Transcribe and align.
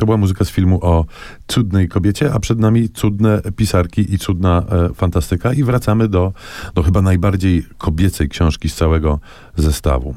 To 0.00 0.06
była 0.06 0.16
muzyka 0.16 0.44
z 0.44 0.50
filmu 0.50 0.78
o 0.82 1.04
cudnej 1.46 1.88
kobiecie, 1.88 2.32
a 2.32 2.40
przed 2.40 2.58
nami 2.58 2.88
cudne 2.88 3.42
pisarki 3.56 4.14
i 4.14 4.18
cudna 4.18 4.62
e, 4.70 4.94
fantastyka. 4.94 5.52
I 5.52 5.64
wracamy 5.64 6.08
do, 6.08 6.32
do 6.74 6.82
chyba 6.82 7.02
najbardziej 7.02 7.66
kobiecej 7.78 8.28
książki 8.28 8.68
z 8.68 8.74
całego 8.74 9.20
zestawu 9.56 10.14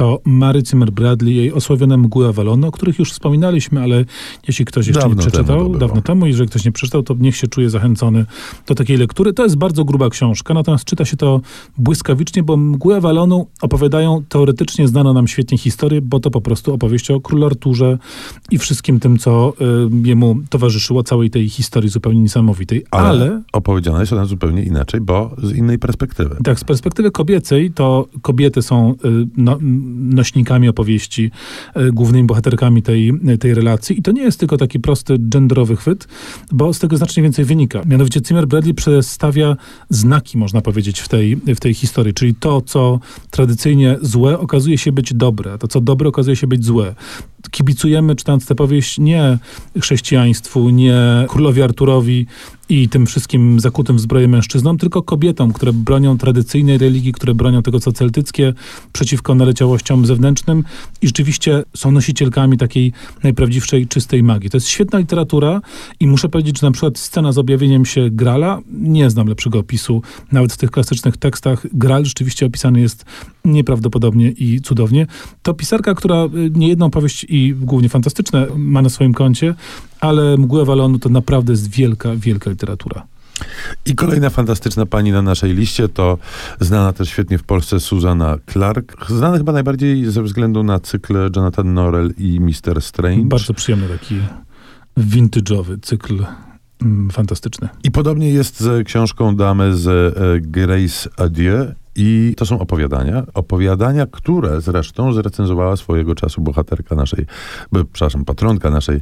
to 0.00 0.20
Mary 0.24 0.62
Zimmer 0.66 0.90
Bradley, 0.90 1.36
jej 1.36 1.52
osławione 1.52 1.96
Mgły 1.96 2.28
Avalonu, 2.28 2.68
o 2.68 2.70
których 2.70 2.98
już 2.98 3.12
wspominaliśmy, 3.12 3.82
ale 3.82 4.04
jeśli 4.48 4.64
ktoś 4.64 4.86
jeszcze 4.86 5.00
dawno 5.00 5.14
nie 5.14 5.20
przeczytał, 5.20 5.58
temu 5.58 5.78
dawno 5.78 6.02
temu, 6.02 6.26
jeżeli 6.26 6.48
ktoś 6.48 6.64
nie 6.64 6.72
przeczytał, 6.72 7.02
to 7.02 7.14
niech 7.18 7.36
się 7.36 7.46
czuje 7.46 7.70
zachęcony 7.70 8.26
do 8.66 8.74
takiej 8.74 8.96
lektury. 8.96 9.32
To 9.32 9.42
jest 9.42 9.56
bardzo 9.56 9.84
gruba 9.84 10.10
książka, 10.10 10.54
natomiast 10.54 10.84
czyta 10.84 11.04
się 11.04 11.16
to 11.16 11.40
błyskawicznie, 11.78 12.42
bo 12.42 12.56
Mgły 12.56 12.96
Avalonu 12.96 13.46
opowiadają 13.60 14.22
teoretycznie 14.28 14.88
znaną 14.88 15.12
nam 15.12 15.28
świetnie 15.28 15.58
historię, 15.58 16.00
bo 16.02 16.20
to 16.20 16.30
po 16.30 16.40
prostu 16.40 16.74
opowieść 16.74 17.10
o 17.10 17.20
królu 17.20 17.46
Arturze 17.46 17.98
i 18.50 18.58
wszystkim 18.58 19.00
tym, 19.00 19.18
co 19.18 19.52
y, 19.60 20.08
jemu 20.08 20.36
towarzyszyło, 20.50 21.02
całej 21.02 21.30
tej 21.30 21.48
historii 21.48 21.90
zupełnie 21.90 22.20
niesamowitej. 22.20 22.84
Ale, 22.90 23.08
ale 23.08 23.42
opowiedziana 23.52 24.00
jest 24.00 24.12
ona 24.12 24.24
zupełnie 24.24 24.62
inaczej, 24.62 25.00
bo 25.00 25.36
z 25.42 25.56
innej 25.56 25.78
perspektywy. 25.78 26.36
tak, 26.44 26.60
z 26.60 26.64
perspektywy 26.64 27.10
kobiecej, 27.10 27.70
to 27.70 28.08
kobiety 28.22 28.62
są 28.62 28.94
y, 29.04 29.28
no, 29.36 29.58
nośnikami 29.90 30.68
opowieści, 30.68 31.30
e, 31.74 31.92
głównymi 31.92 32.26
bohaterkami 32.26 32.82
tej, 32.82 33.12
tej 33.40 33.54
relacji. 33.54 33.98
I 33.98 34.02
to 34.02 34.12
nie 34.12 34.22
jest 34.22 34.40
tylko 34.40 34.56
taki 34.56 34.80
prosty 34.80 35.16
genderowy 35.18 35.76
chwyt, 35.76 36.08
bo 36.52 36.74
z 36.74 36.78
tego 36.78 36.96
znacznie 36.96 37.22
więcej 37.22 37.44
wynika. 37.44 37.82
Mianowicie 37.86 38.20
Zimmer 38.28 38.46
Bradley 38.46 38.74
przedstawia 38.74 39.56
znaki, 39.90 40.38
można 40.38 40.60
powiedzieć, 40.60 41.00
w 41.00 41.08
tej, 41.08 41.36
w 41.36 41.60
tej 41.60 41.74
historii, 41.74 42.14
czyli 42.14 42.34
to, 42.34 42.60
co 42.60 43.00
tradycyjnie 43.30 43.96
złe, 44.02 44.38
okazuje 44.38 44.78
się 44.78 44.92
być 44.92 45.14
dobre, 45.14 45.58
to, 45.58 45.68
co 45.68 45.80
dobre, 45.80 46.08
okazuje 46.08 46.36
się 46.36 46.46
być 46.46 46.64
złe. 46.64 46.94
Kibicujemy, 47.50 48.16
czytając 48.16 48.46
tę 48.46 48.54
powieść, 48.54 48.98
nie 48.98 49.38
chrześcijaństwu, 49.80 50.70
nie 50.70 51.24
królowi 51.28 51.62
Arturowi, 51.62 52.26
i 52.70 52.88
tym 52.88 53.06
wszystkim 53.06 53.60
zakutym 53.60 53.96
w 53.96 54.00
zbroję 54.00 54.28
mężczyznom, 54.28 54.78
tylko 54.78 55.02
kobietom, 55.02 55.52
które 55.52 55.72
bronią 55.72 56.18
tradycyjnej 56.18 56.78
religii, 56.78 57.12
które 57.12 57.34
bronią 57.34 57.62
tego, 57.62 57.80
co 57.80 57.92
celtyckie, 57.92 58.54
przeciwko 58.92 59.34
naleciałościom 59.34 60.06
zewnętrznym 60.06 60.64
i 61.02 61.06
rzeczywiście 61.06 61.62
są 61.76 61.92
nosicielkami 61.92 62.56
takiej 62.58 62.92
najprawdziwszej, 63.22 63.86
czystej 63.86 64.22
magii. 64.22 64.50
To 64.50 64.56
jest 64.56 64.68
świetna 64.68 64.98
literatura 64.98 65.60
i 66.00 66.06
muszę 66.06 66.28
powiedzieć, 66.28 66.60
że 66.60 66.66
na 66.66 66.70
przykład 66.70 66.98
scena 66.98 67.32
z 67.32 67.38
objawieniem 67.38 67.86
się 67.86 68.10
Grala, 68.10 68.60
nie 68.72 69.10
znam 69.10 69.28
lepszego 69.28 69.58
opisu, 69.58 70.02
nawet 70.32 70.52
w 70.52 70.56
tych 70.56 70.70
klasycznych 70.70 71.16
tekstach, 71.16 71.66
Gral 71.72 72.04
rzeczywiście 72.04 72.46
opisany 72.46 72.80
jest 72.80 73.04
nieprawdopodobnie 73.44 74.30
i 74.30 74.60
cudownie. 74.60 75.06
To 75.42 75.54
pisarka, 75.54 75.94
która 75.94 76.24
y, 76.24 76.50
niejedną 76.54 76.90
powieść 76.90 77.26
i 77.28 77.54
głównie 77.60 77.88
fantastyczne 77.88 78.46
ma 78.56 78.82
na 78.82 78.88
swoim 78.88 79.14
koncie, 79.14 79.54
ale 80.00 80.36
Mgłę 80.36 80.64
Walonu 80.64 80.98
to 80.98 81.08
naprawdę 81.08 81.52
jest 81.52 81.70
wielka, 81.70 82.16
wielka 82.16 82.50
literatura. 82.50 83.06
I 83.86 83.94
kolejna 83.94 84.30
fantastyczna 84.30 84.86
pani 84.86 85.12
na 85.12 85.22
naszej 85.22 85.54
liście 85.54 85.88
to 85.88 86.18
znana 86.60 86.92
też 86.92 87.08
świetnie 87.08 87.38
w 87.38 87.42
Polsce 87.42 87.80
Susanna 87.80 88.36
Clark. 88.52 89.06
Znana 89.10 89.38
chyba 89.38 89.52
najbardziej 89.52 90.10
ze 90.10 90.22
względu 90.22 90.62
na 90.62 90.80
cykl 90.80 91.14
Jonathan 91.36 91.74
Norrell 91.74 92.14
i 92.18 92.40
Mr. 92.40 92.82
Strange. 92.82 93.24
Bardzo 93.24 93.54
przyjemny 93.54 93.88
taki 93.88 94.20
vintage'owy 94.98 95.78
cykl 95.82 96.24
mm, 96.82 97.10
fantastyczny. 97.10 97.68
I 97.84 97.90
podobnie 97.90 98.30
jest 98.30 98.60
z 98.60 98.86
książką 98.86 99.36
Damy 99.36 99.76
z 99.76 99.88
e, 99.88 100.40
Grace 100.40 101.10
Adieu. 101.16 101.66
I 101.96 102.34
to 102.36 102.46
są 102.46 102.58
opowiadania. 102.58 103.22
Opowiadania, 103.34 104.06
które 104.06 104.60
zresztą 104.60 105.12
zrecenzowała 105.12 105.76
swojego 105.76 106.14
czasu 106.14 106.40
bohaterka 106.40 106.94
naszej, 106.94 107.26
przepraszam, 107.92 108.24
patronka 108.24 108.70
naszej 108.70 109.00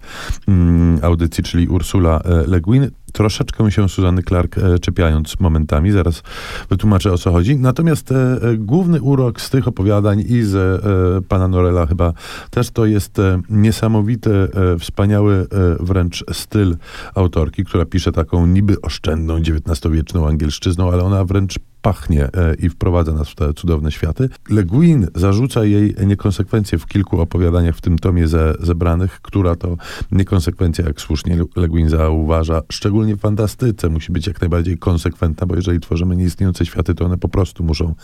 mm, 0.48 0.98
audycji, 1.02 1.44
czyli 1.44 1.68
Ursula 1.68 2.20
e, 2.24 2.46
Le 2.46 2.60
Guin. 2.60 2.90
Troszeczkę 3.12 3.70
się 3.70 3.88
Suzanny 3.88 4.22
Clark 4.22 4.58
e, 4.58 4.78
czepiając 4.78 5.40
momentami, 5.40 5.90
zaraz 5.90 6.22
wytłumaczę 6.70 7.12
o 7.12 7.18
co 7.18 7.32
chodzi. 7.32 7.56
Natomiast 7.56 8.12
e, 8.12 8.42
e 8.42 8.56
główny 8.56 9.02
urok 9.02 9.40
z 9.40 9.50
tych 9.50 9.68
opowiadań 9.68 10.24
i 10.28 10.42
z 10.42 10.54
e, 10.54 11.28
pana 11.28 11.48
Norela 11.48 11.86
chyba 11.86 12.12
też 12.50 12.70
to 12.70 12.86
jest 12.86 13.18
e, 13.18 13.40
niesamowity, 13.50 14.30
wspaniały 14.78 15.46
wręcz 15.80 16.24
styl 16.32 16.76
autorki, 17.14 17.64
która 17.64 17.84
pisze 17.84 18.12
taką 18.12 18.46
niby 18.46 18.80
oszczędną 18.80 19.36
XIX-wieczną 19.36 20.28
angielszczyzną, 20.28 20.92
ale 20.92 21.04
ona 21.04 21.24
wręcz 21.24 21.58
pachnie 21.82 22.24
e, 22.24 22.54
i 22.54 22.68
wprowadza 22.68 23.12
nas 23.12 23.28
w 23.28 23.34
te 23.34 23.54
cudowne 23.54 23.92
światy. 23.92 24.28
Le 24.50 24.64
Guin 24.64 25.06
zarzuca 25.14 25.64
jej 25.64 25.94
niekonsekwencje 26.06 26.78
w 26.78 26.86
kilku 26.86 27.20
opowiadaniach 27.20 27.76
w 27.76 27.80
tym 27.80 27.98
tomie 27.98 28.28
ze, 28.28 28.54
zebranych, 28.60 29.20
która 29.22 29.56
to 29.56 29.76
niekonsekwencja, 30.12 30.84
jak 30.84 31.00
słusznie 31.00 31.38
Le 31.56 31.68
Guin 31.68 31.88
zauważa, 31.88 32.62
szczególnie 32.72 33.16
w 33.16 33.20
fantastyce 33.20 33.88
musi 33.88 34.12
być 34.12 34.26
jak 34.26 34.40
najbardziej 34.40 34.78
konsekwentna, 34.78 35.46
bo 35.46 35.56
jeżeli 35.56 35.80
tworzymy 35.80 36.16
nieistniejące 36.16 36.66
światy, 36.66 36.94
to 36.94 37.04
one 37.04 37.18
po 37.18 37.28
prostu 37.28 37.64
muszą 37.64 37.94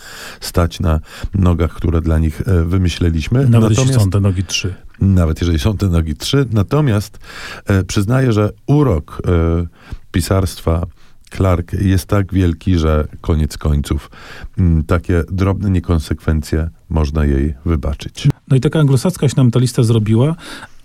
stać 0.40 0.80
na 0.80 1.00
nogach, 1.34 1.72
które 1.72 2.00
dla 2.00 2.18
nich 2.18 2.48
e, 2.48 2.62
wymyśleliśmy. 2.62 3.38
Nawet 3.38 3.52
Natomiast, 3.52 3.80
jeśli 3.80 3.94
są 3.94 4.10
te 4.10 4.20
nogi 4.20 4.44
trzy. 4.44 4.74
Nawet 5.00 5.40
jeżeli 5.40 5.58
są 5.58 5.76
te 5.76 5.88
nogi 5.88 6.14
trzy. 6.14 6.46
Natomiast 6.52 7.18
e, 7.66 7.84
przyznaję, 7.84 8.32
że 8.32 8.50
urok 8.66 9.22
e, 9.26 9.66
pisarstwa 10.12 10.86
Clark 11.30 11.72
jest 11.72 12.06
tak 12.06 12.34
wielki, 12.34 12.78
że 12.78 13.08
koniec 13.20 13.58
końców 13.58 14.10
m, 14.58 14.82
takie 14.86 15.22
drobne 15.32 15.70
niekonsekwencje 15.70 16.68
można 16.88 17.24
jej 17.24 17.54
wybaczyć. 17.64 18.28
No 18.48 18.56
i 18.56 18.60
taka 18.60 18.80
anglosacka 18.80 19.28
się 19.28 19.34
nam 19.36 19.50
ta 19.50 19.58
lista 19.58 19.82
zrobiła, 19.82 20.36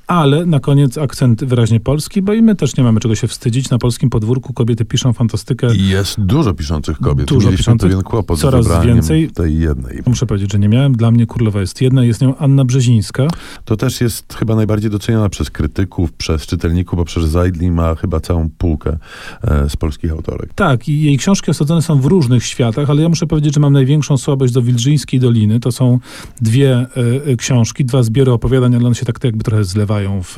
ale 0.10 0.46
na 0.46 0.60
koniec 0.60 0.98
akcent 0.98 1.44
wyraźnie 1.44 1.80
polski, 1.80 2.22
bo 2.22 2.34
i 2.34 2.42
my 2.42 2.56
też 2.56 2.78
nie 2.78 2.84
mamy 2.84 3.00
czego 3.00 3.16
się 3.16 3.28
wstydzić. 3.28 3.70
Na 3.70 3.78
polskim 3.78 4.10
podwórku 4.10 4.54
kobiety 4.54 4.86
piszą 4.86 5.14
fantastykę. 5.14 5.76
I 5.76 5.88
jest 5.88 6.22
dużo 6.22 6.54
piszących 6.54 6.98
kobiet. 6.98 7.28
Dużo 7.28 7.46
Mieliśmy 7.46 7.58
piszących, 7.58 7.90
pewien 7.90 8.04
kłopot 8.04 8.40
coraz 8.40 8.66
z 8.66 8.86
więcej. 8.86 9.32
tej 9.32 9.60
jednej. 9.60 10.00
Muszę 10.06 10.26
powiedzieć, 10.26 10.52
że 10.52 10.60
nie 10.60 10.70
miałem. 10.70 10.94
Dla 10.94 11.12
mnie 11.12 11.28
królowa 11.28 11.60
jest 11.60 11.82
jedna, 11.82 12.06
jest 12.06 12.22
nią 12.22 12.38
Anna 12.38 12.66
Brzezińska. 12.66 13.28
To 13.66 13.78
też 13.78 14.02
jest 14.02 14.34
chyba 14.34 14.56
najbardziej 14.56 14.92
doceniona 14.92 15.30
przez 15.30 15.50
krytyków, 15.50 16.14
przez 16.14 16.46
czytelników, 16.46 16.98
bo 16.98 17.06
przez 17.06 17.26
Zajdli 17.26 17.72
ma 17.72 17.96
chyba 17.96 18.20
całą 18.20 18.50
półkę 18.58 18.98
e, 19.44 19.70
z 19.70 19.76
polskich 19.76 20.12
autorek. 20.12 20.54
Tak, 20.54 20.90
i 20.90 21.02
jej 21.02 21.18
książki 21.18 21.52
osadzone 21.52 21.82
są 21.82 22.02
w 22.02 22.06
różnych 22.06 22.46
światach, 22.46 22.90
ale 22.90 23.02
ja 23.02 23.10
muszę 23.10 23.28
powiedzieć, 23.28 23.54
że 23.54 23.60
mam 23.60 23.74
największą 23.74 24.18
słabość 24.18 24.54
do 24.54 24.62
Wilżyńskiej 24.62 25.20
Doliny. 25.20 25.60
To 25.60 25.72
są 25.72 26.00
dwie 26.42 26.72
e, 26.72 26.88
e 27.26 27.36
książki, 27.36 27.86
dwa 27.86 28.04
zbiory 28.04 28.32
opowiadań, 28.32 28.76
ale 28.76 28.86
one 28.86 28.96
się 28.96 29.06
tak 29.06 29.24
jakby 29.24 29.44
trochę 29.44 29.64
zlewają 29.64 29.99
w, 30.08 30.38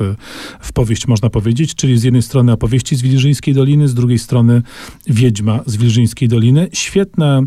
w 0.60 0.72
powieść, 0.72 1.06
można 1.06 1.30
powiedzieć, 1.30 1.74
czyli 1.74 1.98
z 1.98 2.02
jednej 2.02 2.22
strony 2.22 2.52
opowieści 2.52 2.96
z 2.96 3.02
Wilżyńskiej 3.02 3.54
Doliny, 3.54 3.88
z 3.88 3.94
drugiej 3.94 4.18
strony 4.18 4.62
Wiedźma 5.06 5.60
z 5.66 5.76
Wilżyńskiej 5.76 6.28
Doliny. 6.28 6.68
Świetne 6.72 7.42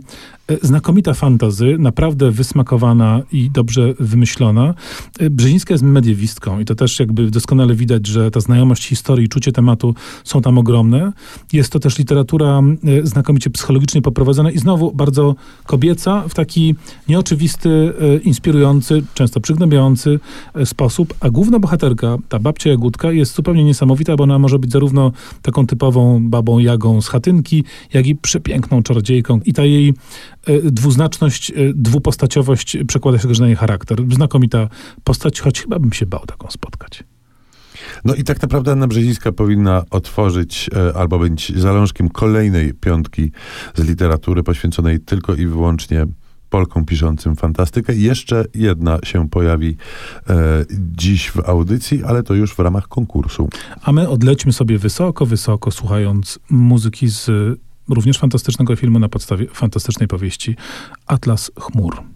znakomita 0.62 1.14
fantazy, 1.14 1.76
naprawdę 1.80 2.32
wysmakowana 2.32 3.22
i 3.32 3.50
dobrze 3.52 3.94
wymyślona. 4.00 4.74
E, 5.20 5.30
Brzezińska 5.30 5.74
jest 5.74 5.84
mediewistką 5.84 6.60
i 6.60 6.66
to 6.66 6.76
też 6.76 7.00
jakby 7.00 7.32
doskonale 7.32 7.76
widać, 7.76 8.08
że 8.08 8.32
ta 8.32 8.40
znajomość 8.40 8.88
historii, 8.88 9.30
czucie 9.30 9.52
tematu 9.52 9.96
są 10.24 10.42
tam 10.42 10.58
ogromne. 10.58 11.12
Jest 11.54 11.72
to 11.72 11.80
też 11.80 11.98
literatura 11.98 12.62
e, 12.84 13.08
znakomicie 13.08 13.50
psychologicznie 13.50 14.02
poprowadzona 14.02 14.52
i 14.52 14.58
znowu 14.58 14.92
bardzo 14.92 15.36
kobieca 15.66 16.24
w 16.30 16.34
taki 16.34 16.76
nieoczywisty, 17.10 17.94
inspirujący, 18.24 19.04
często 19.14 19.40
przygnębiający 19.40 20.20
sposób, 20.66 21.14
a 21.20 21.30
główna 21.30 21.60
bohaterka, 21.60 22.18
ta 22.30 22.40
babcia 22.40 22.70
Jagódka 22.70 23.12
jest 23.12 23.36
zupełnie 23.36 23.64
niesamowita, 23.64 24.16
bo 24.16 24.24
ona 24.24 24.40
może 24.40 24.60
być 24.60 24.72
zarówno 24.72 25.12
taką 25.42 25.68
typową 25.68 26.30
babą 26.30 26.60
Jagą 26.60 27.02
z 27.02 27.08
chatynki, 27.08 27.64
jak 27.94 28.08
i 28.08 28.16
przepiękną 28.16 28.84
czarodziejką 28.84 29.40
i 29.46 29.54
ta 29.54 29.66
jej 29.66 29.94
E, 30.35 30.35
dwuznaczność, 30.64 31.52
e, 31.52 31.54
dwupostaciowość 31.76 32.78
przekłada 32.88 33.20
się 33.20 33.28
też 33.28 33.40
na 33.40 33.48
jej 33.48 33.56
charakter. 33.56 33.98
Znakomita 34.14 34.70
postać, 35.04 35.40
choć 35.40 35.62
chyba 35.62 35.80
bym 35.80 35.94
się 35.94 36.06
bał 36.06 36.26
taką 36.26 36.52
spotkać. 36.52 37.04
No 38.06 38.16
i 38.16 38.24
tak 38.24 38.42
naprawdę 38.42 38.72
Anna 38.72 38.88
Brzezińska 38.88 39.32
powinna 39.32 39.84
otworzyć 39.90 40.70
e, 40.76 40.98
albo 40.98 41.20
być 41.20 41.52
zalążkiem 41.56 42.10
kolejnej 42.10 42.74
piątki 42.74 43.32
z 43.76 43.84
literatury 43.84 44.44
poświęconej 44.44 45.00
tylko 45.00 45.36
i 45.36 45.48
wyłącznie 45.48 46.06
Polkom 46.50 46.86
piszącym 46.86 47.36
fantastykę. 47.36 47.96
Jeszcze 47.96 48.46
jedna 48.54 49.00
się 49.04 49.30
pojawi 49.30 49.78
e, 50.30 50.66
dziś 50.72 51.32
w 51.32 51.40
audycji, 51.40 52.04
ale 52.04 52.24
to 52.24 52.34
już 52.34 52.54
w 52.54 52.60
ramach 52.60 52.88
konkursu. 52.88 53.50
A 53.82 53.92
my 53.92 54.10
odlećmy 54.10 54.54
sobie 54.54 54.78
wysoko, 54.78 55.26
wysoko, 55.26 55.72
słuchając 55.72 56.40
muzyki 56.50 57.08
z 57.08 57.30
również 57.90 58.18
fantastycznego 58.18 58.76
filmu 58.76 59.00
na 59.00 59.10
podstawie 59.10 59.46
fantastycznej 59.48 60.08
powieści 60.08 60.56
Atlas 61.08 61.52
Chmur. 61.60 62.15